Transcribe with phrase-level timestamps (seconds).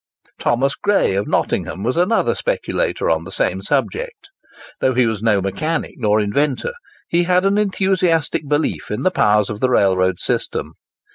[0.39, 4.31] Thomas Gray, of Nottingham, was another speculator on the same subject.
[4.79, 6.73] Though he was no mechanic nor inventor,
[7.07, 10.73] he had an enthusiastic belief in the powers of the railroad system.